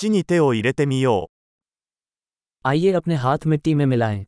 [0.00, 2.67] 土に手を入れてみよう。
[2.67, 4.25] आइए अपने हाथ मिट्टी में मिलाएं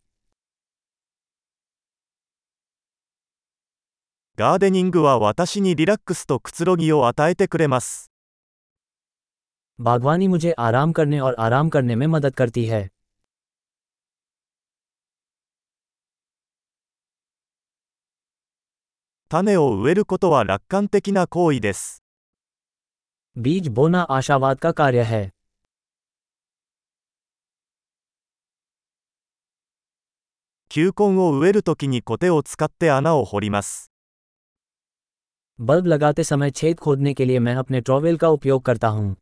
[4.35, 8.11] ガーデニングは私にリラックスとくつろぎを与えてくれます。
[9.81, 12.89] बागवानी मुझे आराम करने और आराम करने में मदद करती है
[19.29, 22.03] 種を植えることは楽観的な行為です。
[23.37, 25.31] बीज बोना आशावाद का कार्य है
[30.72, 33.90] 球根を植えるときにコテを使って穴を掘ります。
[35.60, 39.16] बल्ब लगाते समय छेद खोदने के लिए मैं अपने ट्रॉवेल का उपयोग करता हूँ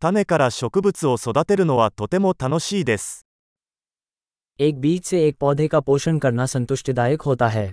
[0.00, 3.26] 種から植物を育てるのはとても楽しいです。
[4.60, 7.72] एक बीज से एक पौधे का पोषण करना संतुष्टिदायक होता है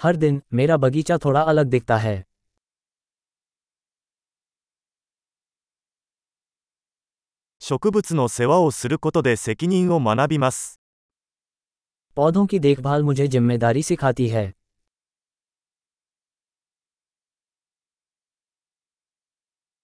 [0.00, 2.16] हर दिन मेरा बगीचा थोड़ा अलग दिखता है
[7.58, 10.80] 植物の世話をすることで責任を学びます。
[12.16, 14.52] पौधों की देखभाल मुझे जिम्मेदारी सिखाती है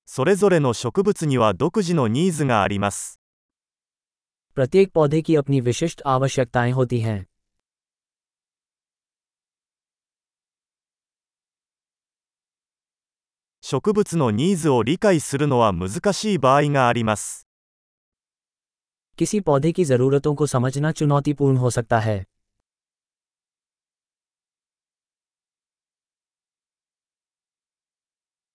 [0.06, 3.18] それぞれの植物には独自のニーズがあります。
[4.56, 7.26] प्रत्येक पौधे की अपनी विशिष्ट आवश्यकताएं होती हैं
[13.66, 17.46] 植物のニーズを理解するのは難しい場合があります。
[19.16, 22.24] किसी पौधे की ज़रूरतों को समझना चुनौतीपूर्ण हो सकता है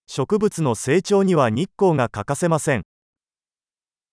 [0.07, 2.83] 植物の成長には日光が欠かせません。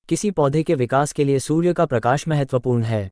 [0.09, 3.11] किसी पौधे के विकास के लिए सूर्य का प्रकाश महत्वपूर्ण है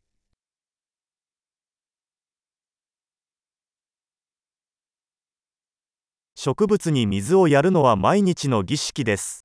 [6.37, 9.45] 植物に水をやるのは毎日の儀式です。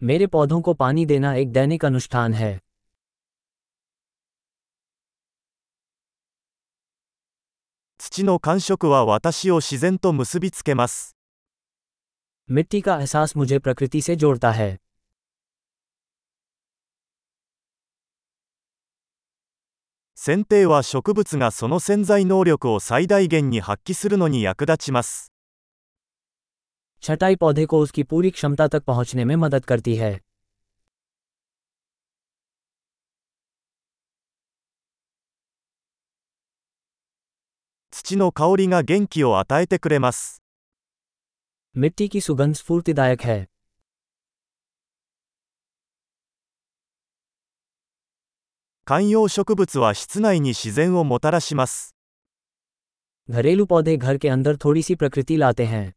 [0.00, 2.60] मेरे पौधों को पानी देना एक दैनिक अनुष्ठान है
[7.98, 11.16] 土の感触は私を自然と結びつけます。
[12.48, 14.78] मिट्टी का एहसास मुझे प्रकृति से जोड़ता है
[20.14, 25.29] 剪定は植物がその潜在能力を最大限に発揮するのに役立ちます。
[27.02, 30.14] छटाई पौधे को उसकी पूरी क्षमता तक पहुंचने में मदद करती है
[37.92, 40.42] 土の香りが元気を与えてくれます。
[41.74, 43.48] मिट्टी की सुगंध स्फूर्तिदायक है
[48.84, 51.94] 観葉植物は室内に自然をもたらします。
[53.30, 55.92] घरेलू पौधे घर के अंदर थोड़ी सी प्रकृति लाते हैं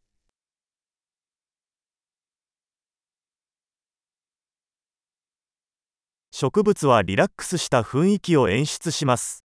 [6.33, 9.43] 植物はリラックスした雰囲気を演出します。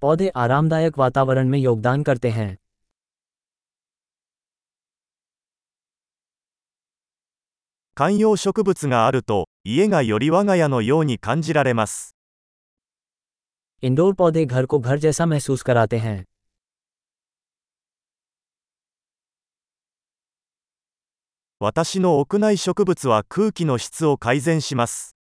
[0.00, 2.56] पौधे आरामदायक वातावरण में योगदान करते हैं
[7.94, 12.16] 観葉植物があると、家がより我が家のように感じられます。
[13.82, 16.24] इंडोर पौधे घर को घर जैसा महसूस कराते हैं
[21.58, 25.13] 私の屋内植物は空気の質を改善します。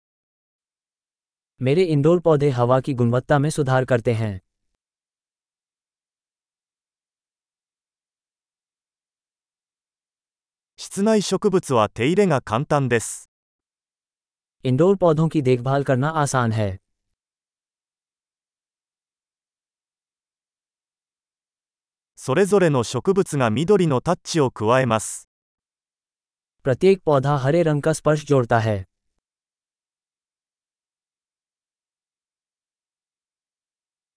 [1.62, 4.40] मेरे इंडोर पौधे हवा की गुणवत्ता में सुधार करते हैं
[10.78, 13.28] 室内植物は手入れが簡単です。
[14.64, 16.68] इंडोर पौधों की देखभाल करना आसान है
[22.18, 25.28] それぞれの植物が緑のタッチを加えます。
[26.64, 28.84] प्रत्येक पौधा हरे रंग का स्पर्श जोड़ता है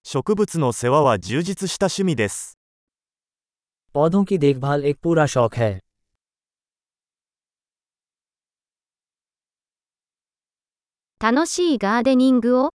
[0.05, 2.57] 植物の世話は充実した趣味です。
[3.93, 5.79] पौधों की देखभाल एक पूरा शौक है
[11.19, 12.71] 楽しいガーデニングを